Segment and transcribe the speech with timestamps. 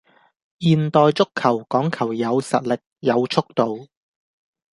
[0.59, 3.87] 現代足球講求有實力,有速度